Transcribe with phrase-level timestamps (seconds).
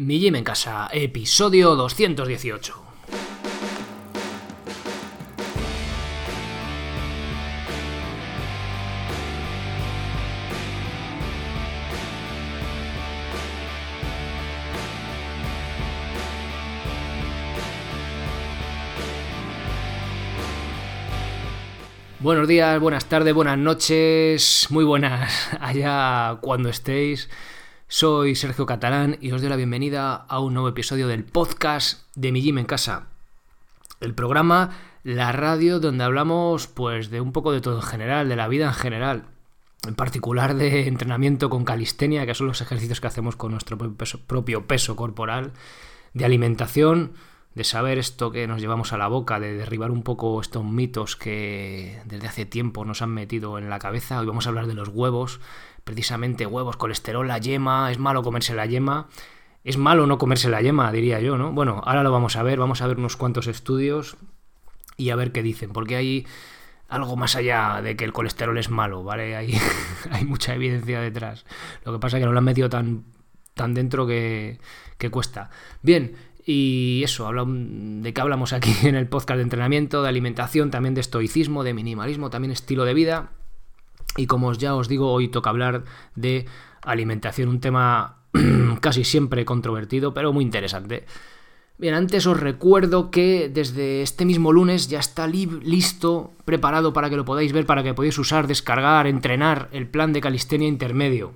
[0.00, 2.74] Mi Gym en Casa, episodio 218.
[22.20, 27.28] Buenos días, buenas tardes, buenas noches, muy buenas allá cuando estéis.
[27.92, 32.30] Soy Sergio Catalán y os doy la bienvenida a un nuevo episodio del podcast de
[32.30, 33.08] Mi Gym en Casa.
[33.98, 34.70] El programa,
[35.02, 38.66] la radio, donde hablamos pues de un poco de todo en general, de la vida
[38.66, 39.24] en general.
[39.88, 44.68] En particular de entrenamiento con calistenia, que son los ejercicios que hacemos con nuestro propio
[44.68, 45.50] peso corporal,
[46.14, 47.14] de alimentación,
[47.54, 51.16] de saber esto que nos llevamos a la boca, de derribar un poco estos mitos
[51.16, 54.20] que desde hace tiempo nos han metido en la cabeza.
[54.20, 55.40] Hoy vamos a hablar de los huevos,
[55.84, 59.08] precisamente huevos, colesterol, la yema, es malo comerse la yema.
[59.62, 61.52] Es malo no comerse la yema, diría yo, ¿no?
[61.52, 64.16] Bueno, ahora lo vamos a ver, vamos a ver unos cuantos estudios
[64.96, 66.26] y a ver qué dicen, porque hay
[66.88, 69.36] algo más allá de que el colesterol es malo, ¿vale?
[69.36, 69.54] Hay,
[70.10, 71.44] hay mucha evidencia detrás.
[71.84, 73.04] Lo que pasa es que no lo han metido tan,
[73.54, 74.58] tan dentro que,
[74.96, 75.50] que cuesta.
[75.82, 80.94] Bien, y eso, de qué hablamos aquí en el podcast de entrenamiento, de alimentación, también
[80.94, 83.30] de estoicismo, de minimalismo, también estilo de vida.
[84.16, 86.46] Y como ya os digo, hoy toca hablar de
[86.82, 88.18] alimentación, un tema
[88.80, 91.06] casi siempre controvertido, pero muy interesante.
[91.78, 97.16] Bien, antes os recuerdo que desde este mismo lunes ya está listo, preparado para que
[97.16, 101.32] lo podáis ver, para que podáis usar, descargar, entrenar el plan de calistenia intermedio.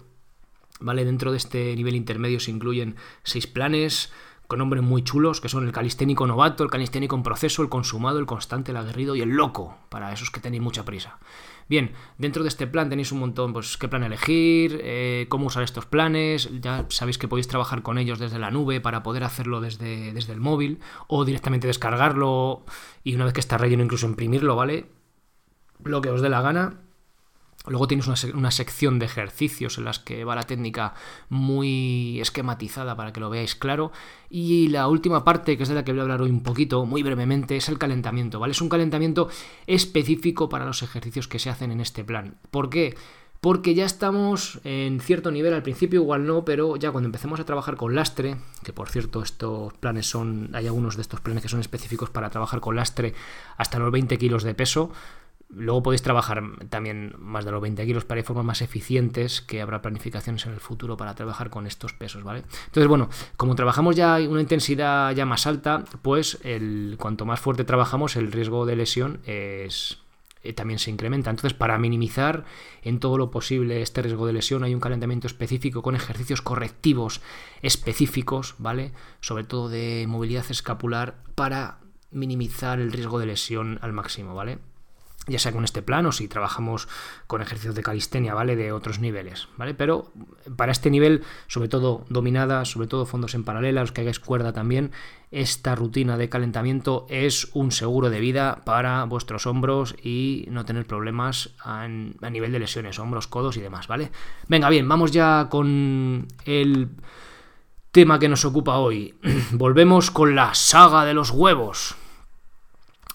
[0.80, 1.06] ¿Vale?
[1.06, 4.12] Dentro de este nivel intermedio se incluyen seis planes,
[4.46, 8.18] con nombres muy chulos, que son el calisténico novato, el calisténico en proceso, el consumado,
[8.18, 11.18] el constante, el aguerrido y el loco, para esos que tenéis mucha prisa.
[11.68, 15.62] Bien, dentro de este plan tenéis un montón, pues qué plan elegir, eh, cómo usar
[15.62, 19.62] estos planes, ya sabéis que podéis trabajar con ellos desde la nube para poder hacerlo
[19.62, 22.64] desde, desde el móvil o directamente descargarlo
[23.02, 24.90] y una vez que está relleno incluso imprimirlo, ¿vale?
[25.82, 26.83] Lo que os dé la gana.
[27.66, 30.92] Luego tienes una, sección de ejercicios en las que va la técnica
[31.30, 33.90] muy esquematizada para que lo veáis claro.
[34.28, 36.84] Y la última parte, que es de la que voy a hablar hoy un poquito,
[36.84, 38.52] muy brevemente, es el calentamiento, ¿vale?
[38.52, 39.30] Es un calentamiento
[39.66, 42.36] específico para los ejercicios que se hacen en este plan.
[42.50, 42.96] ¿Por qué?
[43.40, 47.44] Porque ya estamos en cierto nivel, al principio igual no, pero ya cuando empecemos a
[47.44, 51.50] trabajar con lastre, que por cierto estos planes son, hay algunos de estos planes que
[51.50, 53.14] son específicos para trabajar con lastre
[53.56, 54.92] hasta los 20 kilos de peso,
[55.54, 59.60] Luego podéis trabajar también más de los 20 kilos para ir formas más eficientes, que
[59.60, 62.44] habrá planificaciones en el futuro para trabajar con estos pesos, ¿vale?
[62.66, 66.38] Entonces, bueno, como trabajamos ya una intensidad ya más alta, pues
[66.98, 69.98] cuanto más fuerte trabajamos, el riesgo de lesión es,
[70.42, 71.30] eh, también se incrementa.
[71.30, 72.44] Entonces, para minimizar
[72.82, 77.20] en todo lo posible este riesgo de lesión, hay un calentamiento específico con ejercicios correctivos
[77.62, 78.92] específicos, ¿vale?
[79.20, 81.78] Sobre todo de movilidad escapular para
[82.10, 84.58] minimizar el riesgo de lesión al máximo, ¿vale?
[85.26, 86.88] Ya sea con este plan o si trabajamos
[87.26, 88.56] con ejercicios de calistenia, ¿vale?
[88.56, 89.74] De otros niveles, ¿vale?
[89.74, 90.12] Pero
[90.56, 94.52] para este nivel, sobre todo dominada, sobre todo fondos en paralela, los que hagáis cuerda
[94.52, 94.92] también,
[95.30, 100.86] esta rutina de calentamiento es un seguro de vida para vuestros hombros y no tener
[100.86, 104.12] problemas a nivel de lesiones, hombros, codos y demás, ¿vale?
[104.48, 106.88] Venga, bien, vamos ya con el
[107.94, 109.14] tema que nos ocupa hoy.
[109.52, 111.94] Volvemos con la saga de los huevos.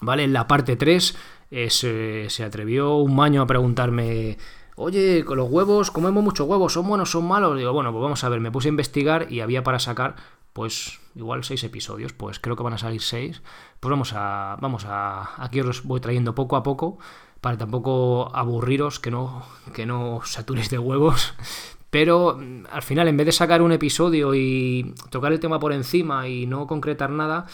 [0.00, 0.24] ¿Vale?
[0.24, 1.14] En la parte 3
[1.50, 4.38] se, atrevió un maño a preguntarme,
[4.76, 7.56] oye, con los huevos, comemos muchos huevos, ¿son buenos, son malos?
[7.56, 10.16] Digo, bueno, pues vamos a ver, me puse a investigar y había para sacar,
[10.52, 13.42] pues, igual seis episodios, pues creo que van a salir seis.
[13.80, 16.98] Pues vamos a, vamos a, aquí os voy trayendo poco a poco,
[17.40, 19.44] para tampoco aburriros, que no,
[19.74, 21.34] que no saturéis de huevos.
[21.90, 25.72] Pero mm, al final, en vez de sacar un episodio y tocar el tema por
[25.72, 27.46] encima y no concretar nada,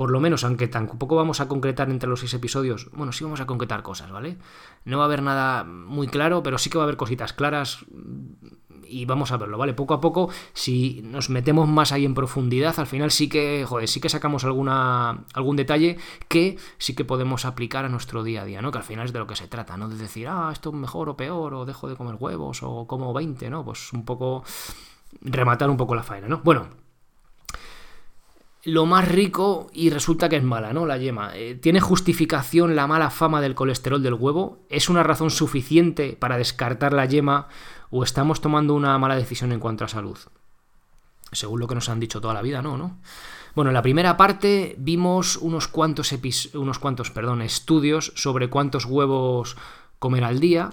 [0.00, 3.42] por lo menos, aunque tampoco vamos a concretar entre los seis episodios, bueno, sí vamos
[3.42, 4.38] a concretar cosas, ¿vale?
[4.86, 7.84] No va a haber nada muy claro, pero sí que va a haber cositas claras
[8.86, 9.74] y vamos a verlo, ¿vale?
[9.74, 13.88] Poco a poco, si nos metemos más ahí en profundidad, al final sí que, joder,
[13.88, 15.98] sí que sacamos alguna, algún detalle
[16.28, 18.72] que sí que podemos aplicar a nuestro día a día, ¿no?
[18.72, 19.90] Que al final es de lo que se trata, ¿no?
[19.90, 23.12] De decir, ah, esto es mejor o peor, o dejo de comer huevos, o como
[23.12, 23.66] 20, ¿no?
[23.66, 24.44] Pues un poco
[25.20, 26.40] rematar un poco la faena, ¿no?
[26.42, 26.68] Bueno,
[28.64, 30.86] lo más rico y resulta que es mala, ¿no?
[30.86, 31.32] La yema.
[31.34, 34.58] Eh, ¿Tiene justificación la mala fama del colesterol del huevo?
[34.68, 37.48] ¿Es una razón suficiente para descartar la yema
[37.90, 40.18] o estamos tomando una mala decisión en cuanto a salud?
[41.32, 42.98] Según lo que nos han dicho toda la vida, no, ¿no?
[43.54, 46.12] Bueno, en la primera parte vimos unos cuantos,
[46.54, 49.56] unos cuantos perdón, estudios sobre cuántos huevos
[49.98, 50.70] comer al día.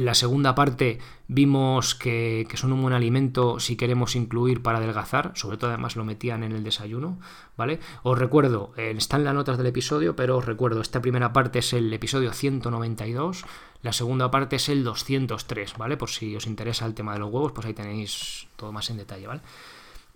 [0.00, 0.98] En la segunda parte
[1.28, 6.06] vimos que, son un buen alimento si queremos incluir para adelgazar, sobre todo además lo
[6.06, 7.18] metían en el desayuno,
[7.58, 7.80] ¿vale?
[8.02, 11.74] Os recuerdo, eh, están las notas del episodio, pero os recuerdo, esta primera parte es
[11.74, 13.44] el episodio 192,
[13.82, 15.98] la segunda parte es el 203, ¿vale?
[15.98, 18.96] Por si os interesa el tema de los huevos, pues ahí tenéis todo más en
[18.96, 19.42] detalle, ¿vale?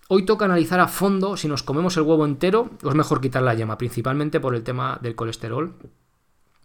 [0.08, 3.42] Hoy toca analizar a fondo si nos comemos el huevo entero o es mejor quitar
[3.42, 5.76] la yema, principalmente por el tema del colesterol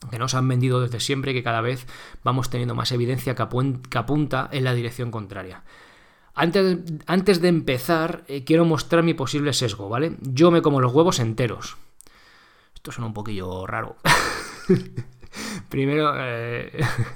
[0.10, 1.86] que nos han vendido desde siempre y que cada vez
[2.24, 5.64] vamos teniendo más evidencia que, apunta en la dirección contraria.
[6.34, 10.16] Antes, antes de empezar, eh, quiero mostrar mi posible sesgo, ¿vale?
[10.22, 11.78] Yo me como los huevos enteros.
[12.74, 13.98] Esto suena un poquillo raro.
[15.70, 16.72] primero, eh,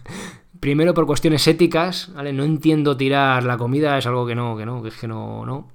[0.60, 2.34] primero por cuestiones éticas, ¿vale?
[2.34, 5.46] No entiendo tirar la comida, es algo que no, que no, que es que no,
[5.46, 5.70] no.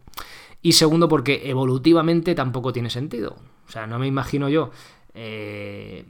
[0.60, 3.36] Y segundo porque evolutivamente tampoco tiene sentido.
[3.66, 4.72] O sea, no me imagino yo...
[5.14, 6.04] Eh,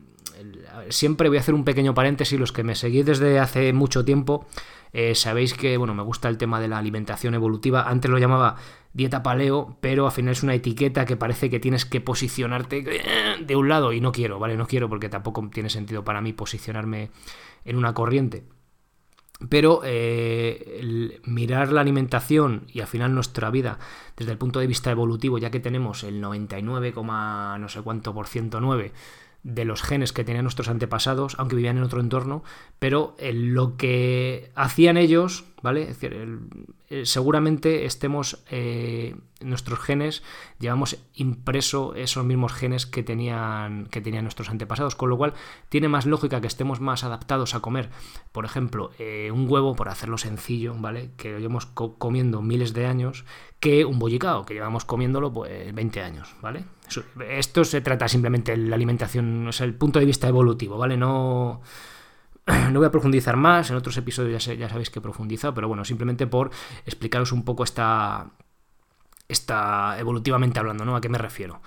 [0.91, 4.47] siempre voy a hacer un pequeño paréntesis, los que me seguís desde hace mucho tiempo,
[4.93, 8.57] eh, sabéis que bueno, me gusta el tema de la alimentación evolutiva, antes lo llamaba
[8.93, 12.85] dieta paleo, pero al final es una etiqueta que parece que tienes que posicionarte
[13.41, 14.57] de un lado y no quiero, ¿vale?
[14.57, 17.11] No quiero porque tampoco tiene sentido para mí posicionarme
[17.65, 18.45] en una corriente.
[19.49, 23.79] Pero eh, mirar la alimentación y al final nuestra vida
[24.17, 28.27] desde el punto de vista evolutivo, ya que tenemos el 99, no sé cuánto por
[28.27, 28.93] ciento 9
[29.43, 32.43] de los genes que tenían nuestros antepasados, aunque vivían en otro entorno,
[32.79, 35.83] pero lo que hacían ellos, ¿vale?
[35.83, 36.41] Es decir,
[37.05, 40.23] seguramente estemos, eh, nuestros genes,
[40.59, 45.35] llevamos impreso esos mismos genes que tenían, que tenían nuestros antepasados, con lo cual
[45.69, 47.91] tiene más lógica que estemos más adaptados a comer,
[48.33, 51.11] por ejemplo, eh, un huevo, por hacerlo sencillo, ¿vale?
[51.17, 53.25] Que lo llevamos comiendo miles de años,
[53.61, 56.65] que un bollicao, que llevamos comiéndolo pues 20 años, ¿vale?
[57.29, 60.97] Esto se trata simplemente de la alimentación, es el punto de vista evolutivo, ¿vale?
[60.97, 61.61] No,
[62.73, 65.85] no voy a profundizar más, en otros episodios ya, sabéis que he profundizado, pero bueno,
[65.85, 66.51] simplemente por
[66.87, 68.31] explicaros un poco esta,
[69.29, 70.97] esta evolutivamente hablando, ¿no?
[70.97, 71.61] ¿A qué me refiero?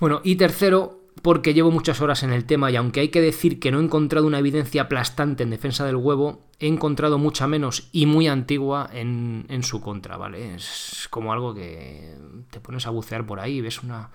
[0.00, 3.60] Bueno, y tercero, porque llevo muchas horas en el tema y aunque hay que decir
[3.60, 7.88] que no he encontrado una evidencia aplastante en defensa del huevo, he encontrado mucha menos
[7.92, 10.54] y muy antigua en, en su contra, ¿vale?
[10.54, 12.16] Es como algo que
[12.50, 14.10] te pones a bucear por ahí y ves una...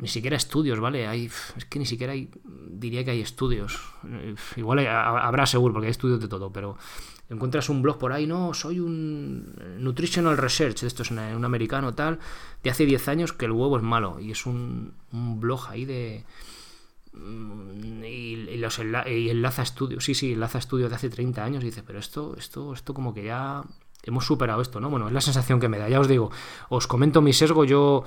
[0.00, 1.08] Ni siquiera estudios, ¿vale?
[1.08, 3.80] Hay, es que ni siquiera hay, diría que hay estudios.
[4.56, 6.76] Igual habrá seguro, porque hay estudios de todo, pero
[7.30, 12.18] encuentras un blog por ahí, no, soy un Nutritional Research, esto es un, americano tal,
[12.62, 16.24] de hace 10 años que el huevo es malo, y es un, blog ahí de...
[17.12, 21.66] Mm, y, los y enlaza estudios, sí, sí, enlaza estudios de hace 30 años y
[21.66, 23.62] dice, pero esto, esto, esto como que ya
[24.04, 24.88] hemos superado esto, ¿no?
[24.88, 26.30] Bueno, es la sensación que me da, ya os digo,
[26.68, 28.04] os comento mi sesgo, yo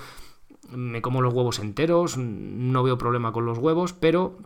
[0.70, 4.38] me como los huevos enteros, no veo problema con los huevos, pero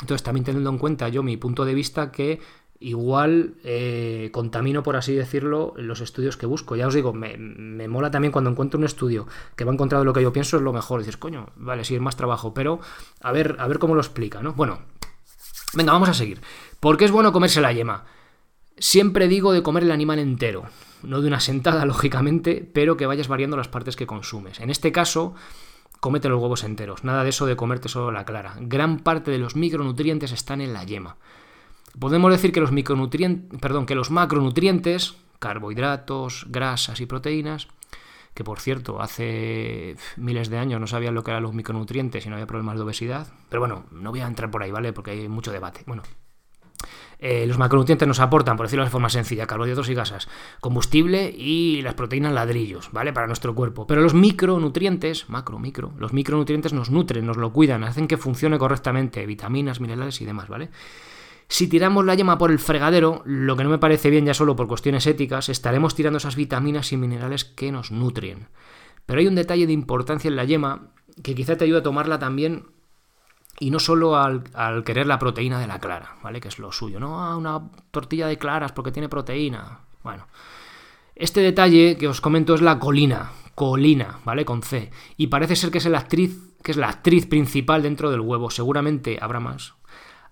[0.00, 2.40] entonces también teniendo en cuenta yo mi punto de vista que
[2.80, 6.76] igual eh, contamino, por así decirlo, los estudios que busco.
[6.76, 9.26] Ya os digo, me, mola también cuando encuentro un estudio
[9.56, 11.00] que va encontrado lo que yo pienso, es lo mejor.
[11.00, 12.80] Dices, coño, vale, sí, es más trabajo, pero
[13.20, 14.52] a ver, a ver cómo lo explica, ¿no?
[14.52, 14.78] Bueno,
[15.74, 16.40] venga, vamos a seguir.
[16.78, 18.04] ¿Por qué es bueno comerse la yema?
[18.78, 20.64] Siempre digo de comer el animal entero,
[21.02, 24.60] no de una sentada, lógicamente, pero que vayas variando las partes que consumes.
[24.60, 25.34] En este caso,
[26.00, 28.56] cómete los huevos enteros, nada de eso de comerte solo la clara.
[28.60, 31.16] Gran parte de los micronutrientes están en la yema.
[31.98, 37.68] Podemos decir que los micronutrientes, perdón, que los macronutrientes, carbohidratos, grasas y proteínas,
[38.34, 42.28] que por cierto, hace miles de años no sabían lo que eran los micronutrientes y
[42.28, 44.92] no había problemas de obesidad, pero bueno, no voy a entrar por ahí, ¿vale?
[44.92, 45.82] Porque hay mucho debate.
[45.86, 46.04] Bueno,
[47.20, 50.28] eh, los macronutrientes nos aportan, por decirlo de forma sencilla, carbohidratos y grasas,
[50.60, 53.12] combustible y las proteínas ladrillos, ¿vale?
[53.12, 53.86] Para nuestro cuerpo.
[53.86, 58.58] Pero los micronutrientes, macro, micro, los micronutrientes nos nutren, nos lo cuidan, hacen que funcione
[58.58, 60.70] correctamente, vitaminas, minerales y demás, ¿vale?
[61.48, 64.54] Si tiramos la yema por el fregadero, lo que no me parece bien ya solo
[64.54, 68.48] por cuestiones éticas, estaremos tirando esas vitaminas y minerales que nos nutren.
[69.06, 72.18] Pero hay un detalle de importancia en la yema que quizá te ayude a tomarla
[72.18, 72.66] también
[73.60, 74.42] y no solo al,
[74.84, 76.40] querer la proteína de la clara, ¿vale?
[76.40, 77.22] Que es lo suyo, ¿no?
[77.22, 79.80] Ah, una tortilla de claras porque tiene proteína.
[80.02, 80.26] Bueno,
[81.14, 84.44] este detalle que os comento es la colina, colina, ¿vale?
[84.44, 84.90] Con C.
[85.16, 88.50] Y parece ser que es la actriz, que es la actriz principal dentro del huevo.
[88.50, 89.74] Seguramente habrá más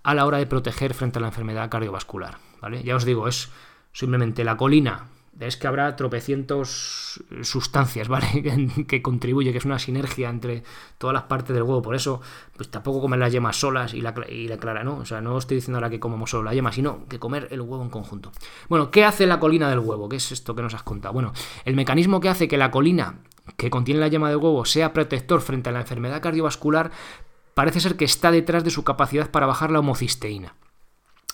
[0.02, 2.38] a la hora de proteger frente a la enfermedad cardiovascular.
[2.62, 2.84] ¿vale?
[2.84, 3.50] Ya os digo, es
[3.92, 5.08] simplemente la colina.
[5.38, 8.26] Es que habrá tropecientos sustancias, ¿vale?
[8.88, 10.62] que, contribuye, que es una sinergia entre
[10.98, 11.82] todas las partes del huevo.
[11.82, 12.20] Por eso,
[12.56, 14.98] pues tampoco comer las yemas solas y la, y la clara, ¿no?
[14.98, 17.60] O sea, no estoy diciendo ahora que comemos solo la yema, sino que comer el
[17.60, 18.32] huevo en conjunto.
[18.68, 20.08] Bueno, ¿qué hace la colina del huevo?
[20.08, 21.12] ¿Qué es esto que nos has contado?
[21.12, 21.32] Bueno,
[21.64, 23.20] el mecanismo que hace que la colina
[23.56, 26.90] que contiene la yema del huevo sea protector frente a la enfermedad cardiovascular
[27.54, 30.56] parece ser que está detrás de su capacidad para bajar la homocisteína.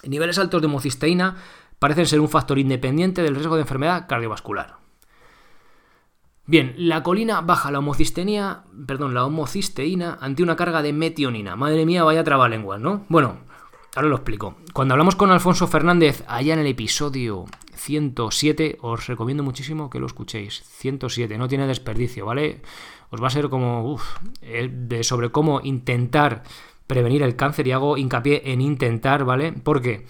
[0.05, 1.37] Niveles altos de homocisteína
[1.83, 4.77] parecen ser un factor independiente del riesgo de enfermedad cardiovascular.
[6.47, 11.57] Bien, la colina baja la homocisteína, perdón, la homocisteína ante una carga de metionina.
[11.57, 13.05] Madre mía, vaya trabalenguas, ¿no?
[13.09, 13.39] Bueno,
[13.97, 14.55] ahora lo explico.
[14.73, 20.07] Cuando hablamos con Alfonso Fernández allá en el episodio 107, os recomiendo muchísimo que lo
[20.07, 20.63] escuchéis.
[20.65, 22.63] 107, no tiene desperdicio, ¿vale?
[23.11, 26.45] Os va a ser como, uff, eh, de sobre cómo intentar
[26.87, 29.53] prevenir el cáncer y hago hincapié en intentar, ¿vale?
[29.53, 30.07] Porque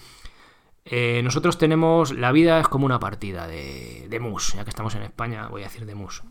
[0.85, 4.95] eh, nosotros tenemos, la vida es como una partida de, de mus, ya que estamos
[4.95, 6.23] en España, voy a decir de mus.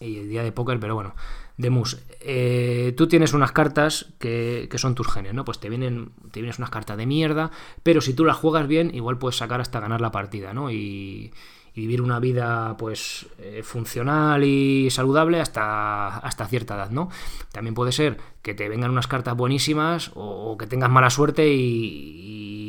[0.00, 1.14] Y el día de póker, pero bueno,
[1.56, 1.98] de mus.
[2.20, 5.44] Eh, tú tienes unas cartas que, que, son tus genes, ¿no?
[5.44, 7.50] Pues te vienen, te vienes unas cartas de mierda,
[7.82, 10.70] pero si tú las juegas bien, igual puedes sacar hasta ganar la partida, ¿no?
[10.70, 11.32] Y,
[11.74, 17.08] y vivir una vida pues eh, funcional y saludable hasta, hasta cierta edad, ¿no?
[17.50, 21.56] También puede ser que te vengan unas cartas buenísimas o, que tengas mala suerte y,
[21.56, 22.63] y,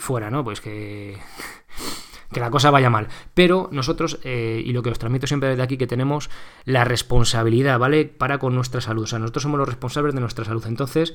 [0.00, 0.44] fuera, ¿no?
[0.44, 1.18] Pues que,
[2.32, 3.08] que la cosa vaya mal.
[3.34, 6.30] Pero nosotros, eh, y lo que os transmito siempre desde aquí, que tenemos
[6.64, 8.04] la responsabilidad, ¿vale?
[8.04, 9.04] Para con nuestra salud.
[9.04, 10.64] O sea, nosotros somos los responsables de nuestra salud.
[10.66, 11.14] Entonces,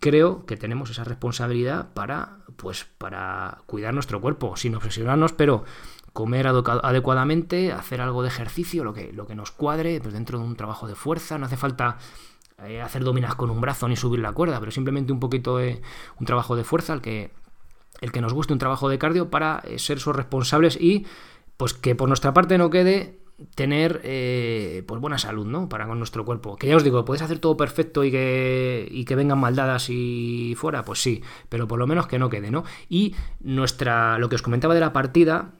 [0.00, 5.64] creo que tenemos esa responsabilidad para, pues, para cuidar nuestro cuerpo, sin obsesionarnos, pero
[6.12, 10.44] comer adecuadamente, hacer algo de ejercicio, lo que, lo que nos cuadre, pues dentro de
[10.44, 11.98] un trabajo de fuerza, no hace falta
[12.62, 15.82] eh, hacer dominas con un brazo ni subir la cuerda, pero simplemente un poquito de
[16.20, 17.32] un trabajo de fuerza, el que,
[18.04, 21.06] el que nos guste un trabajo de cardio para eh, ser sus responsables y
[21.56, 23.18] pues que por nuestra parte no quede
[23.54, 25.68] tener eh, pues buena salud, ¿no?
[25.68, 26.56] Para con nuestro cuerpo.
[26.56, 30.54] Que ya os digo, podéis hacer todo perfecto y que, y que vengan maldadas y
[30.56, 32.64] fuera, pues sí, pero por lo menos que no quede, ¿no?
[32.90, 35.52] Y nuestra, lo que os comentaba de la partida,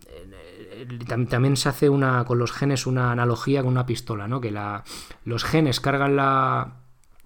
[1.08, 4.40] también se hace una con los genes una analogía con una pistola, ¿no?
[4.40, 4.84] Que la,
[5.24, 6.83] los genes cargan la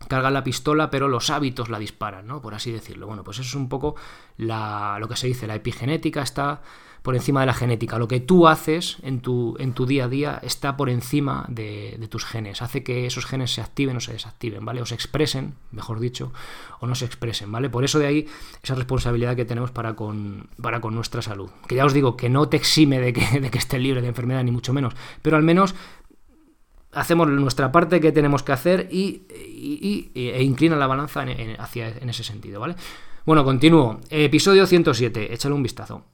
[0.09, 2.41] cargan la pistola, pero los hábitos la disparan, ¿no?
[2.43, 3.07] Por así decirlo.
[3.07, 3.95] Bueno, pues eso es un poco
[4.37, 6.61] la, lo que se dice, la epigenética está
[7.03, 7.99] por encima de la genética.
[7.99, 12.07] Lo que tú haces en tu, en tu día a día está por encima de,
[12.11, 12.63] tus genes.
[12.63, 14.83] Hace que esos genes se activen o se desactiven, ¿vale?
[14.83, 16.33] O se expresen, mejor dicho,
[16.81, 17.71] o no se expresen, ¿vale?
[17.71, 18.27] Por eso de ahí
[18.63, 21.51] esa responsabilidad que tenemos para con, para con nuestra salud.
[21.67, 24.09] Que ya os digo, que no te exime de que, de que esté libre de
[24.09, 25.75] enfermedad, ni mucho menos, pero al menos
[26.93, 29.23] hacemos nuestra parte que tenemos que hacer y,
[30.15, 32.77] e inclina la balanza en, hacia, en ese sentido, ¿vale?
[33.25, 34.01] Bueno, continúo.
[34.09, 36.05] Episodio 107, échale un vistazo.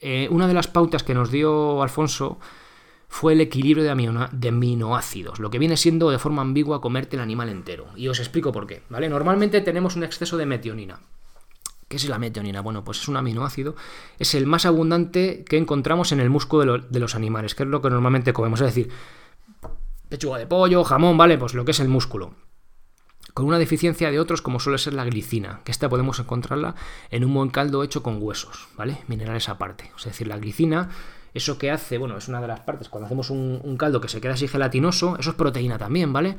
[0.00, 2.38] Eh, una de las pautas que nos dio Alfonso
[3.08, 7.22] fue el equilibrio de, de, aminoácidos, lo que viene siendo de forma ambigua comerte el
[7.22, 7.86] animal entero.
[7.96, 9.08] Y os explico por qué, ¿vale?
[9.08, 11.00] Normalmente tenemos un exceso de metionina.
[11.86, 12.60] ¿Qué es la metionina?
[12.60, 13.76] Bueno, pues es un aminoácido,
[14.18, 17.68] es el más abundante que encontramos en el músculo de, de los animales, que es
[17.68, 18.90] lo que normalmente comemos, es decir,
[20.14, 21.36] pechuga de pollo, jamón, ¿vale?
[21.38, 22.34] Pues lo que es el músculo
[23.34, 26.76] con una deficiencia de otros como suele ser la glicina, que esta podemos encontrarla
[27.10, 28.98] en un buen caldo hecho con huesos, ¿vale?
[29.08, 29.90] Minerales aparte.
[29.98, 30.90] Es decir, la glicina,
[31.34, 34.20] eso que hace, bueno, es una de las partes, cuando hacemos un, caldo que se
[34.20, 36.36] queda así gelatinoso, eso es proteína también, ¿vale?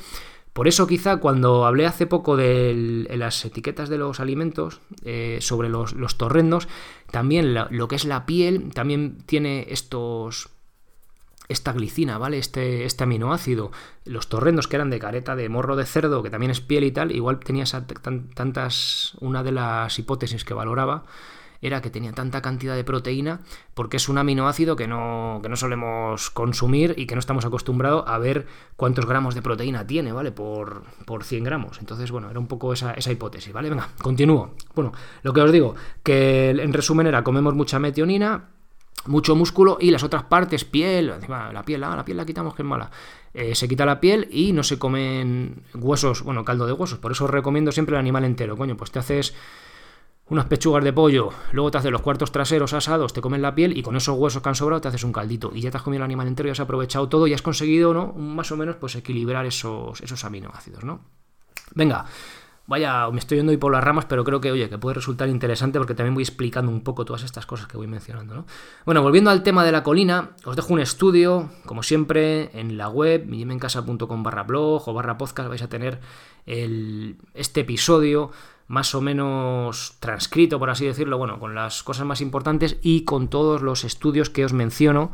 [0.53, 5.67] Por eso quizá cuando hablé hace poco de las etiquetas de los alimentos eh, sobre
[5.67, 6.69] los, los, torrendos,
[7.11, 10.54] también lo que es la piel también tiene estos
[11.47, 12.37] esta glicina, ¿vale?
[12.37, 13.71] Este, este aminoácido,
[14.05, 16.91] los torrendos que eran de careta de morro de cerdo, que también es piel y
[16.91, 17.65] tal, igual tenía
[18.35, 21.05] tantas, una de las hipótesis que valoraba
[21.61, 23.41] era que tenía tanta cantidad de proteína
[23.73, 28.03] porque es un aminoácido que no, que no solemos consumir y que no estamos acostumbrados
[28.07, 30.31] a ver cuántos gramos de proteína tiene, ¿vale?
[30.31, 31.79] Por, por 100 gramos.
[31.79, 33.69] Entonces, bueno, era un poco esa, esa hipótesis, ¿vale?
[33.69, 34.53] Venga, continúo.
[34.75, 34.91] Bueno,
[35.23, 38.49] lo que os digo, que en resumen era comemos mucha metionina,
[39.05, 42.61] mucho músculo y las otras partes, piel, la piel, ah, la piel la quitamos que
[42.61, 42.89] es mala.
[43.33, 46.99] Eh, se quita la piel y no se comen huesos, bueno, caldo de huesos.
[46.99, 48.57] Por eso os recomiendo siempre el animal entero.
[48.57, 49.33] Coño, pues te haces
[50.27, 53.77] unas pechugas de pollo, luego te haces los cuartos traseros asados, te comes la piel
[53.77, 55.51] y con esos huesos que han sobrado te haces un caldito.
[55.53, 57.93] Y ya te has comido el animal entero, ya has aprovechado todo y has conseguido,
[57.93, 58.13] ¿no?
[58.13, 61.01] Más o menos, pues equilibrar esos, esos aminoácidos, ¿no?
[61.73, 62.05] Venga,
[62.67, 65.29] Vaya, me estoy yendo hoy por las ramas, pero creo que, oye, que puede resultar
[65.29, 68.45] interesante porque también voy explicando un poco todas estas cosas que voy mencionando, ¿no?
[68.85, 72.89] Bueno, volviendo al tema de la colina, os dejo un estudio, como siempre, en la
[72.89, 75.99] web, millimencasa.com barra blog o barra podcast, vais a tener
[76.47, 78.31] el, este episodio
[78.67, 83.27] más o menos transcrito, por así decirlo, bueno, con las cosas más importantes y con
[83.27, 85.11] todos los estudios que os menciono,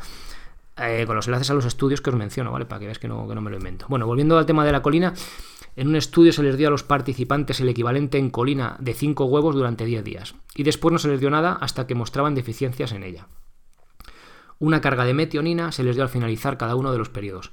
[0.77, 2.65] eh, con los enlaces a los estudios que os menciono, ¿vale?
[2.65, 3.87] Para que veáis que no, que no me lo invento.
[3.89, 5.13] Bueno, volviendo al tema de la colina,
[5.75, 9.25] en un estudio se les dio a los participantes el equivalente en colina de 5
[9.25, 12.91] huevos durante 10 días, y después no se les dio nada hasta que mostraban deficiencias
[12.91, 13.27] en ella.
[14.59, 17.51] Una carga de metionina se les dio al finalizar cada uno de los periodos.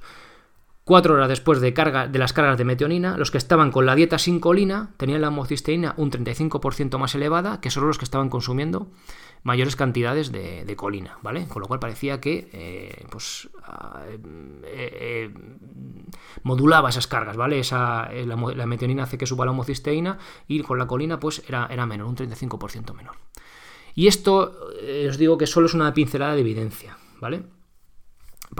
[0.89, 3.93] Cuatro horas después de, carga, de las cargas de metionina, los que estaban con la
[3.93, 8.27] dieta sin colina tenían la homocisteína un 35% más elevada que solo los que estaban
[8.29, 8.87] consumiendo
[9.43, 11.47] mayores cantidades de, colina, ¿vale?
[11.47, 14.17] Con lo cual parecía que eh, pues, ah, eh,
[14.65, 15.33] eh,
[16.41, 17.59] modulaba esas cargas, ¿vale?
[17.59, 20.17] Esa, la, metionina hace que suba la homocisteína
[20.47, 23.15] y con la colina pues era, era menor, un 35% menor.
[23.93, 24.55] Y esto
[25.07, 27.43] os digo que solo es una pincelada de evidencia, ¿vale?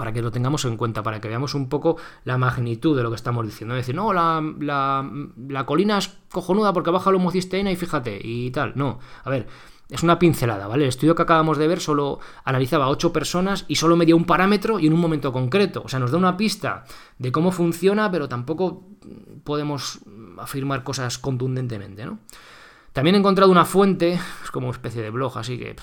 [0.00, 3.10] Para que lo tengamos en cuenta, para que veamos un poco la magnitud de lo
[3.10, 3.74] que estamos diciendo.
[3.74, 8.50] Es decir, no, la, la, colina es cojonuda porque baja la homocisteína y fíjate, y
[8.50, 8.72] tal.
[8.76, 9.46] No, a ver,
[9.90, 10.84] es una pincelada, ¿vale?
[10.84, 14.24] El estudio que acabamos de ver solo analizaba a 8 personas y solo medía un
[14.24, 15.82] parámetro y en un momento concreto.
[15.84, 16.84] O sea, nos da una pista
[17.18, 18.86] de cómo funciona, pero tampoco
[19.44, 19.98] podemos
[20.38, 22.20] afirmar cosas contundentemente, ¿no?
[22.92, 25.76] También he encontrado una fuente, es como una especie de blog, así que,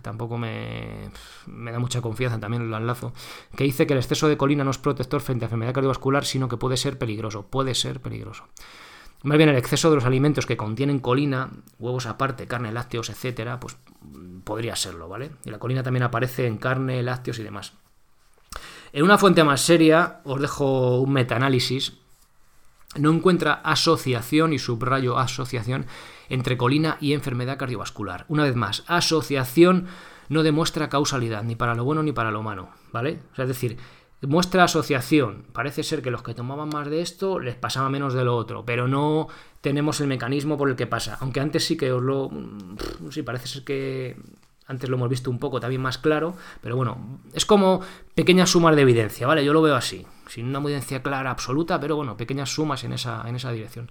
[0.00, 1.10] tampoco me,
[1.46, 3.12] da mucha confianza, también lo enlazo,
[3.54, 6.48] que dice que el exceso de colina no es protector frente a enfermedad cardiovascular, sino
[6.48, 8.44] que puede ser peligroso, puede ser peligroso.
[9.24, 13.58] Más bien el exceso de los alimentos que contienen colina, huevos aparte, carne, lácteos, etcétera,
[13.60, 13.76] pues
[14.44, 15.30] podría serlo, ¿vale?
[15.44, 17.72] Y la colina también aparece en carne, lácteos y demás.
[18.92, 21.94] En una fuente más seria, os dejo un metaanálisis.
[22.96, 25.86] No encuentra asociación, y subrayo asociación,
[26.28, 28.24] entre colina y enfermedad cardiovascular.
[28.28, 29.86] Una vez más, asociación
[30.28, 33.20] no demuestra causalidad, ni para lo bueno ni para lo malo, ¿vale?
[33.32, 33.78] O sea, es decir,
[34.26, 35.44] muestra asociación.
[35.52, 38.64] Parece ser que los que tomaban más de esto les pasaba menos de lo otro,
[38.64, 39.28] pero no
[39.60, 41.18] tenemos el mecanismo por el que pasa.
[41.20, 42.30] Aunque antes sí que os lo.
[42.30, 44.16] Mm, sí, parece ser que.
[44.66, 47.80] Antes lo hemos visto un poco también más claro, pero bueno, es como
[48.14, 49.44] pequeñas sumas de evidencia, ¿vale?
[49.44, 53.22] Yo lo veo así, sin una evidencia clara absoluta, pero bueno, pequeñas sumas en esa,
[53.26, 53.90] en esa dirección.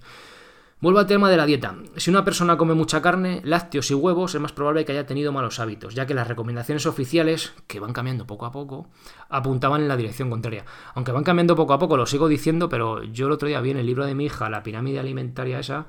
[0.80, 1.76] Vuelvo al tema de la dieta.
[1.96, 5.32] Si una persona come mucha carne, lácteos y huevos, es más probable que haya tenido
[5.32, 8.90] malos hábitos, ya que las recomendaciones oficiales, que van cambiando poco a poco,
[9.30, 10.66] apuntaban en la dirección contraria.
[10.94, 13.70] Aunque van cambiando poco a poco, lo sigo diciendo, pero yo el otro día vi
[13.70, 15.86] en el libro de mi hija la pirámide alimentaria esa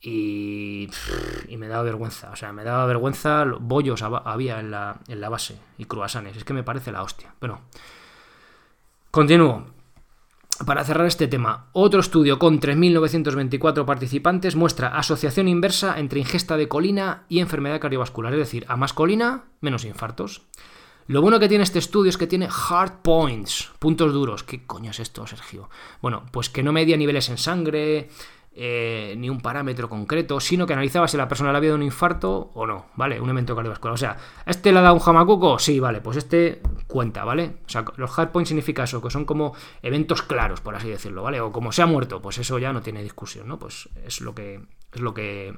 [0.00, 0.88] y,
[1.48, 2.30] y me daba vergüenza.
[2.30, 6.36] O sea, me daba vergüenza, bollos había en la, en la base y cruasanes.
[6.36, 7.34] Es que me parece la hostia.
[7.40, 7.60] Bueno,
[9.10, 9.66] continúo.
[10.66, 16.68] Para cerrar este tema, otro estudio con 3.924 participantes muestra asociación inversa entre ingesta de
[16.68, 20.42] colina y enfermedad cardiovascular, es decir, a más colina, menos infartos.
[21.06, 24.44] Lo bueno que tiene este estudio es que tiene hard points, puntos duros.
[24.44, 25.70] ¿Qué coño es esto, Sergio?
[26.02, 28.10] Bueno, pues que no media niveles en sangre,
[28.52, 31.84] eh, ni un parámetro concreto, sino que analizaba si la persona le había dado un
[31.84, 33.20] infarto o no, ¿vale?
[33.20, 33.94] Un evento cardiovascular.
[33.94, 35.58] O sea, ¿este le ha dado un jamacuco?
[35.58, 37.58] Sí, vale, pues este cuenta, ¿vale?
[37.64, 41.22] O sea, los hard points significa eso, que son como eventos claros, por así decirlo,
[41.22, 41.40] ¿vale?
[41.40, 43.58] O como se ha muerto, pues eso ya no tiene discusión, ¿no?
[43.58, 44.60] Pues es lo que
[44.92, 45.56] es lo que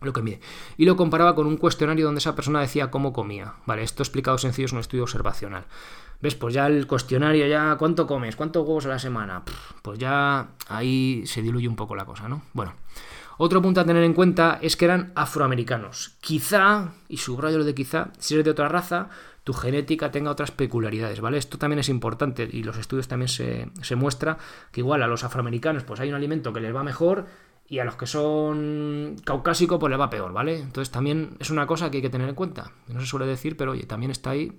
[0.00, 0.40] lo que mide.
[0.76, 3.54] Y lo comparaba con un cuestionario donde esa persona decía cómo comía.
[3.66, 5.66] Vale, esto explicado sencillo es un estudio observacional.
[6.20, 6.34] ¿Ves?
[6.34, 8.34] Pues ya el cuestionario, ya, ¿cuánto comes?
[8.34, 9.42] ¿Cuántos huevos a la semana?
[9.82, 12.42] Pues ya ahí se diluye un poco la cosa, ¿no?
[12.52, 12.74] Bueno.
[13.40, 16.16] Otro punto a tener en cuenta es que eran afroamericanos.
[16.20, 19.10] Quizá, y subrayo lo de quizá, si eres de otra raza,
[19.44, 21.38] tu genética tenga otras peculiaridades, ¿vale?
[21.38, 24.38] Esto también es importante y los estudios también se, se muestra
[24.72, 27.26] que igual a los afroamericanos pues hay un alimento que les va mejor
[27.68, 30.58] y a los que son caucásicos pues les va peor, ¿vale?
[30.58, 32.72] Entonces también es una cosa que hay que tener en cuenta.
[32.88, 34.52] No se suele decir, pero oye, también está ahí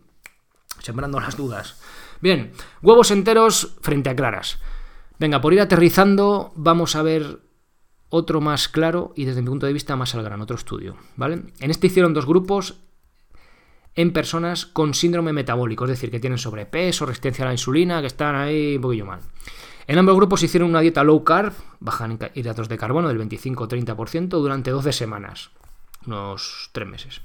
[0.80, 1.80] sembrando las dudas.
[2.22, 4.60] Bien, huevos enteros frente a claras.
[5.20, 7.40] Venga, por ir aterrizando, vamos a ver
[8.10, 11.44] otro más claro y desde mi punto de vista más al gran, otro estudio, ¿vale?
[11.60, 12.80] En este hicieron dos grupos
[13.96, 18.08] en personas con síndrome metabólico, es decir, que tienen sobrepeso, resistencia a la insulina, que
[18.08, 19.20] están ahí un poquillo mal.
[19.88, 24.72] En ambos grupos hicieron una dieta low carb, bajan hidratos de carbono del 25-30% durante
[24.72, 25.50] 12 semanas,
[26.06, 27.22] unos 3 meses.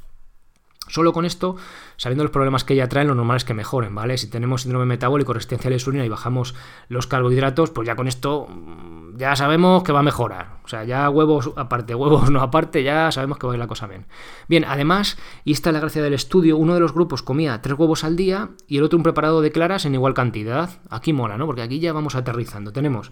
[0.89, 1.57] Solo con esto,
[1.97, 4.19] sabiendo los problemas que ella trae, lo normal es que mejoren, ¿vale?
[4.19, 6.55] Si tenemos síndrome metabólico, resistencia a la insulina y bajamos
[6.89, 10.59] los carbohidratos, pues ya con esto mm, ya sabemos que va a mejorar.
[10.65, 13.67] O sea, ya huevos aparte, huevos no aparte, ya sabemos que va a ir la
[13.67, 14.07] cosa bien.
[14.47, 17.79] Bien, además, y esta es la gracia del estudio, uno de los grupos comía tres
[17.79, 20.71] huevos al día y el otro un preparado de claras en igual cantidad.
[20.91, 21.47] Aquí mola, ¿no?
[21.47, 22.73] Porque aquí ya vamos aterrizando.
[22.73, 23.11] Tenemos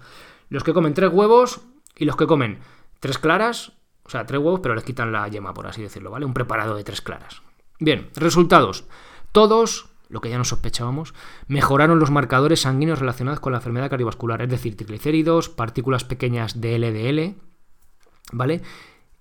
[0.51, 1.63] los que comen tres huevos
[1.97, 2.59] y los que comen
[3.01, 3.73] tres claras,
[4.05, 6.27] o sea, tres huevos, pero les quitan la yema, por así decirlo, ¿vale?
[6.27, 7.43] Un preparado de tres claras.
[7.83, 8.85] Bien, resultados.
[9.33, 11.15] Todos, lo que ya no sospechábamos,
[11.49, 16.79] mejoraron los marcadores sanguíneos relacionados con la enfermedad cardiovascular, es decir, triglicéridos, partículas pequeñas de
[16.79, 17.35] LDL,
[18.31, 18.63] ¿vale?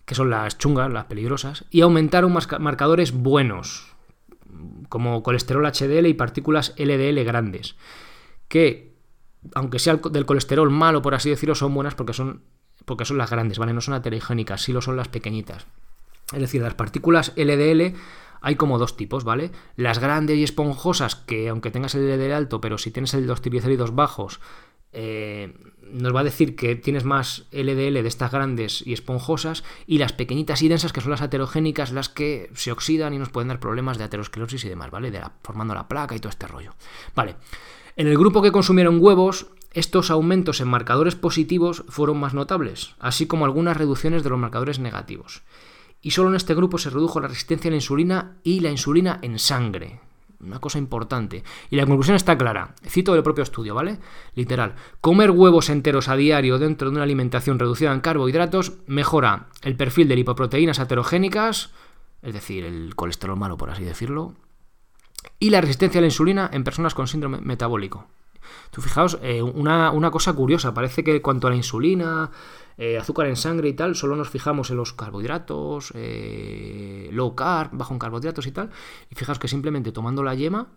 [0.06, 3.96] Que son las chungas, las peligrosas, y aumentaron marcadores buenos,
[4.90, 7.76] como colesterol HDL y partículas LDL grandes,
[8.48, 8.94] que,
[9.56, 12.44] aunque sea del colesterol malo, por así decirlo, son buenas porque son,
[12.86, 13.74] porque son las grandes, ¿vale?
[13.74, 15.66] No son aterigénicas, sí lo son las pequeñitas.
[16.32, 17.96] Es decir, las partículas LDL
[18.42, 19.52] hay como dos tipos, ¿vale?
[19.76, 23.42] Las grandes y esponjosas, que aunque tengas el LDL alto, pero si tienes el, los
[23.42, 24.42] triglicéridos bajos,
[24.94, 25.54] eh,
[25.92, 30.14] nos va a decir que tienes más LDL de estas grandes y esponjosas y las
[30.14, 33.60] pequeñitas y densas que son las aterogénicas, las que se oxidan y nos pueden dar
[33.60, 35.12] problemas de aterosclerosis y demás, ¿vale?
[35.12, 36.74] De formando la placa y todo este rollo.
[37.16, 37.36] Vale.
[37.96, 43.28] En el grupo que consumieron huevos, estos aumentos en marcadores positivos fueron más notables, así
[43.28, 45.44] como algunas reducciones de los marcadores negativos.
[46.02, 49.20] Y solo en este grupo se redujo la resistencia a la insulina y la insulina
[49.22, 50.00] en sangre,
[50.40, 51.44] una cosa importante.
[51.70, 52.74] Y la conclusión está clara.
[52.88, 54.00] Cito del propio estudio, ¿vale?
[54.34, 54.76] Literal.
[55.00, 60.08] Comer huevos enteros a diario dentro de una alimentación reducida en carbohidratos mejora el perfil
[60.08, 61.72] de lipoproteínas aterogénicas,
[62.22, 64.36] es decir, el colesterol malo, por así decirlo,
[65.40, 68.08] y la resistencia a la insulina en personas con síndrome metabólico.
[68.72, 72.32] Tú fijaos, eh, una, una, cosa curiosa, parece que cuanto a la insulina,
[72.78, 77.72] eh, azúcar en sangre y tal, solo nos fijamos en los carbohidratos, eh, low carb,
[77.74, 78.70] bajo en carbohidratos y tal,
[79.10, 80.68] y fijaos que simplemente tomando la yema,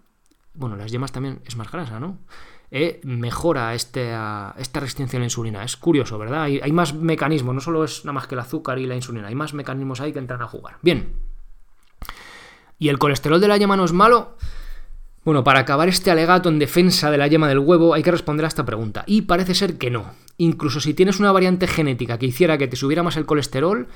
[0.55, 2.18] bueno, las yemas también es más grasa, ¿no?
[3.05, 4.12] mejora este,
[4.57, 5.62] esta resistencia a la insulina.
[5.62, 6.42] Es curioso, ¿verdad?
[6.42, 9.29] Hay, hay más mecanismos, no solo es nada más que el azúcar y la insulina,
[9.29, 10.79] hay más mecanismos ahí que entran a jugar.
[10.83, 11.14] Bien.
[12.79, 14.37] ¿Y el colesterol de la yema no es malo?
[15.24, 18.44] Bueno, para acabar este alegato en defensa de la yema del huevo hay que responder
[18.44, 19.04] a esta pregunta.
[19.06, 20.12] Y parece ser que no.
[20.37, 23.88] Incluso si tienes una variante genética que hiciera que te subiera más el colesterol,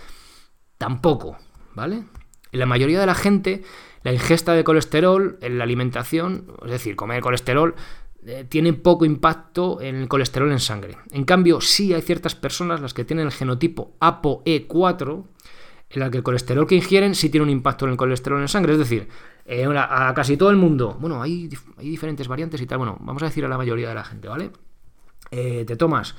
[0.78, 1.36] tampoco,
[1.74, 2.04] ¿vale?
[2.50, 3.62] En la mayoría de la gente,
[4.04, 7.74] la ingesta de colesterol en la alimentación, es decir, comer colesterol,
[8.24, 10.96] eh, tiene poco impacto en el colesterol en sangre.
[11.10, 15.24] En cambio, sí hay ciertas personas, las que tienen el genotipo ApoE4,
[15.90, 18.48] en la que el colesterol que ingieren sí tiene un impacto en el colesterol en
[18.48, 18.72] sangre.
[18.72, 19.08] Es decir,
[19.50, 23.22] eh, a casi todo el mundo, bueno, hay, hay, diferentes variantes y tal, bueno, vamos
[23.22, 24.50] a decir a la mayoría de la gente, ¿vale?
[25.30, 26.16] Eh, te tomas,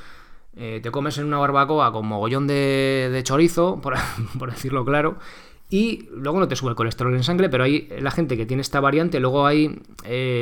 [0.56, 3.94] eh, te comes en una barbacoa con mogollón de, chorizo, por,
[4.40, 5.20] por, decirlo claro,
[5.70, 8.62] y luego no te sube el colesterol en sangre, pero hay la gente que tiene
[8.62, 9.80] esta variante, luego hay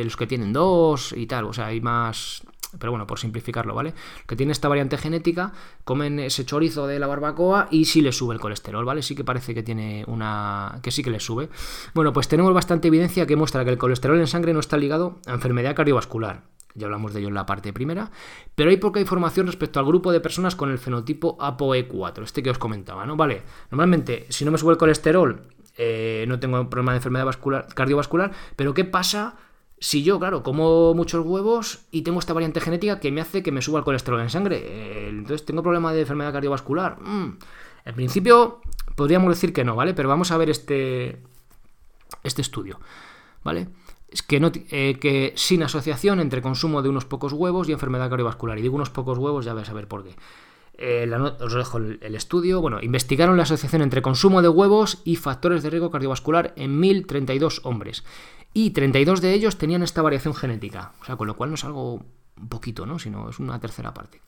[0.06, 2.47] los que tienen dos y tal, o sea, hay más
[2.80, 3.94] pero bueno, por simplificarlo, ¿vale?
[4.26, 8.34] Que tiene esta variante genética, comen ese chorizo de la barbacoa y sí le sube
[8.34, 9.02] el colesterol, ¿vale?
[9.02, 10.80] Sí que parece que tiene una.
[10.82, 11.50] que sí que le sube.
[11.94, 15.20] Bueno, pues tenemos bastante evidencia que muestra que el colesterol en sangre no está ligado
[15.26, 16.44] a enfermedad cardiovascular.
[16.78, 18.12] Ya hablamos de ello en la parte primera,
[18.54, 22.52] pero hay poca información respecto al grupo de personas con el fenotipo ApoE4, este que
[22.52, 23.16] os comentaba, ¿no?
[23.16, 25.42] Vale, normalmente si no me sube el colesterol,
[25.76, 29.38] eh, no tengo problema de enfermedad vascular, cardiovascular, pero ¿qué pasa
[29.80, 33.52] si yo, claro, como muchos huevos y tengo esta variante genética que me hace que
[33.52, 37.00] me suba el colesterol en sangre, eh, entonces tengo problema de enfermedad cardiovascular.
[37.00, 37.38] Mm.
[37.86, 38.62] En principio,
[38.96, 39.94] podríamos decir que no, ¿vale?
[39.94, 41.22] Pero vamos a ver este,
[42.24, 42.80] este estudio,
[43.44, 43.68] ¿vale?
[44.10, 48.10] Es que, no, eh, que sin asociación entre consumo de unos pocos huevos y enfermedad
[48.10, 48.58] cardiovascular.
[48.58, 50.16] Y digo unos pocos huevos, ya vais a ver por qué.
[50.80, 51.10] Eh,
[51.40, 52.62] os dejo el, el, estudio.
[52.62, 57.62] Bueno, investigaron la asociación entre consumo de huevos y factores de riesgo cardiovascular en 1032
[57.64, 58.04] hombres
[58.58, 61.64] y 32 de ellos tenían esta variación genética, o sea, con lo cual no es
[61.64, 62.98] algo un poquito, ¿no?
[62.98, 64.20] sino es una tercera parte.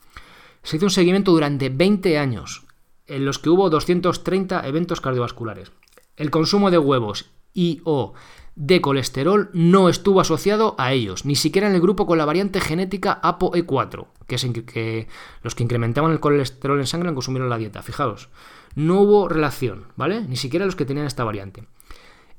[0.62, 2.62] Se hizo un seguimiento durante 20 años,
[3.08, 5.72] en los que hubo 230 eventos cardiovasculares.
[6.14, 8.12] El consumo de huevos y o
[8.54, 12.60] de colesterol no estuvo asociado a ellos, ni siquiera en el grupo con la variante
[12.60, 15.08] genética ApoE4, que es que
[15.42, 17.82] los que incrementaban el colesterol en sangre consumieron la dieta.
[17.82, 18.28] Fijaos,
[18.76, 20.20] no hubo relación, ¿vale?
[20.20, 21.66] Ni siquiera los que tenían esta variante.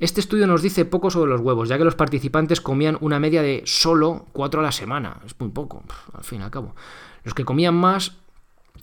[0.02, 3.44] Este estudio nos dice poco sobre los huevos, ya que los participantes comían una media
[3.44, 5.22] de solo 4 a la semana.
[5.28, 5.84] Es muy poco,
[6.14, 6.76] al fin y al cabo.
[7.24, 8.18] Los que comían más,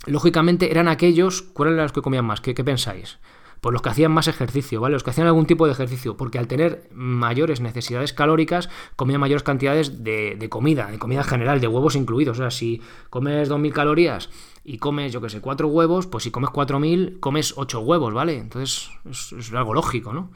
[0.07, 1.42] lógicamente, eran aquellos.
[1.42, 2.40] ¿Cuáles eran los que comían más?
[2.40, 3.18] ¿Qué, pensáis?
[3.61, 4.92] Pues los que hacían más ejercicio, ¿vale?
[4.92, 9.42] Los que hacían algún tipo de ejercicio, porque al tener mayores necesidades calóricas, comían mayores
[9.42, 12.38] cantidades de, comida, de comida general, de huevos incluidos.
[12.38, 14.31] O sea, si comes 2.000 calorías
[14.62, 18.38] y comes, yo que sé, 4 huevos, pues si comes 4.000, comes 8 huevos, ¿vale?
[18.38, 18.88] Entonces
[19.37, 20.31] es algo lógico, ¿no?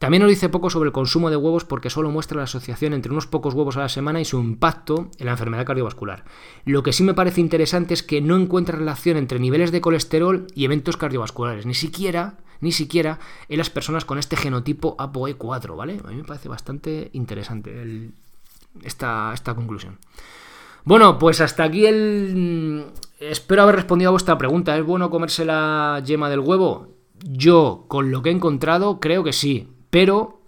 [0.00, 3.12] También nos dice poco sobre el consumo de huevos porque solo muestra la asociación entre
[3.12, 6.24] unos pocos huevos a la semana y su impacto en la enfermedad cardiovascular.
[6.64, 10.46] Lo que sí me parece interesante es que no encuentra relación entre niveles de colesterol
[10.54, 13.18] y eventos cardiovasculares, ni siquiera, ni siquiera
[13.50, 16.00] en las personas con este genotipo ApoE4, ¿vale?
[16.02, 18.10] A mí me parece bastante interesante
[18.82, 19.98] esta, esta conclusión.
[20.82, 22.86] Bueno, pues hasta aquí el...
[23.18, 24.78] Espero haber respondido a vuestra pregunta.
[24.78, 26.88] ¿Es bueno comerse la yema del huevo?
[27.22, 30.40] Yo, con lo que he encontrado, creo que sí pero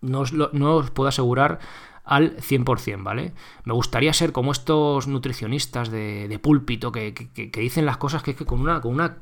[0.00, 1.58] no os, puedo asegurar
[2.04, 3.34] al 100%, ¿vale?
[3.64, 7.14] Me gustaría ser como estos nutricionistas de, púlpito que,
[7.54, 9.18] dicen las cosas que es que con una, con una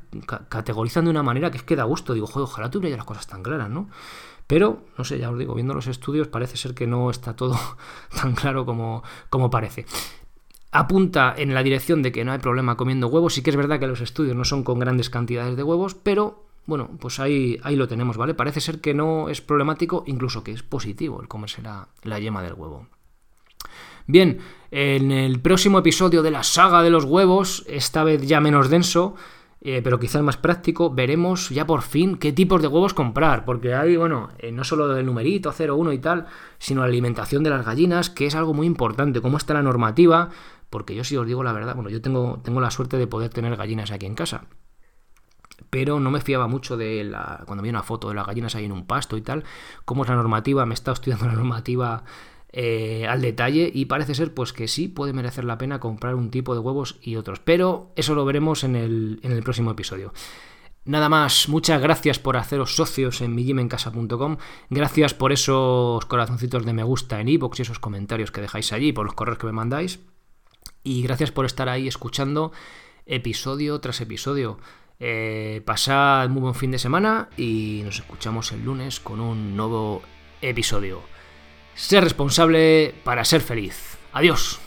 [0.47, 2.13] categorizan de una manera que es que da gusto.
[2.13, 3.89] Digo, joder, ojalá tuviera las cosas tan claras, ¿no?
[4.47, 7.59] Pero, no sé, ya os digo, viendo los estudios parece ser que no está todo
[8.21, 9.85] tan claro como, como parece.
[10.71, 13.33] Apunta en la dirección de que no hay problema comiendo huevos.
[13.33, 16.48] Sí que es verdad que los estudios no son con grandes cantidades de huevos, pero
[16.69, 18.35] bueno, pues ahí, ahí lo tenemos, ¿vale?
[18.35, 22.53] Parece ser que no es problemático, incluso que es positivo el comerse la, yema del
[22.53, 22.87] huevo.
[24.05, 24.37] Bien,
[24.69, 29.15] en el próximo episodio de la saga de los huevos, esta vez ya menos denso,
[29.61, 33.73] eh, pero quizás más práctico, veremos ya por fin qué tipos de huevos comprar, porque
[33.73, 36.27] hay, bueno, eh, no solo el numerito 01 y tal,
[36.59, 40.29] sino la alimentación de las gallinas, que es algo muy importante, cómo está la normativa,
[40.69, 43.31] porque yo si os digo la verdad, bueno, yo tengo, tengo la suerte de poder
[43.31, 44.45] tener gallinas aquí en casa,
[45.69, 48.65] pero no me fiaba mucho de la, cuando vi una foto de las gallinas ahí
[48.65, 49.43] en un pasto y tal,
[49.85, 52.03] cómo es la normativa, me estado estudiando la normativa
[52.51, 56.31] eh, al detalle y parece ser pues que sí puede merecer la pena comprar un
[56.31, 60.13] tipo de huevos y otros, pero eso lo veremos en el, en el próximo episodio.
[60.85, 64.37] Nada más, muchas gracias por haceros socios en migimencasa.com,
[64.71, 68.93] gracias por esos corazoncitos de me gusta en iVoox y esos comentarios que dejáis allí,
[68.93, 69.99] por los correos que me mandáis,
[70.83, 72.51] y gracias por estar ahí escuchando
[73.05, 74.57] episodio tras episodio.
[75.01, 80.01] Eh, pasad muy buen fin de semana y nos escuchamos el lunes con un nuevo
[80.41, 81.01] episodio.
[81.73, 83.97] Ser responsable para ser feliz.
[84.11, 84.59] Adiós.